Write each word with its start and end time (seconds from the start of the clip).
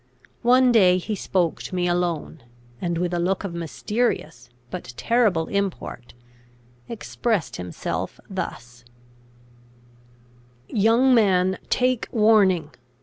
One 0.41 0.71
day 0.71 0.97
he 0.97 1.13
spoke 1.13 1.61
to 1.61 1.75
me 1.75 1.85
alone; 1.87 2.41
and, 2.81 2.97
with 2.97 3.13
a 3.13 3.19
look 3.19 3.43
of 3.43 3.53
mysterious 3.53 4.49
but 4.71 4.95
terrible 4.97 5.45
import, 5.45 6.15
expressed 6.89 7.57
himself 7.57 8.19
thus: 8.27 8.83
"Young 10.67 11.13
man, 11.13 11.59
take 11.69 12.07
warning! 12.11 12.71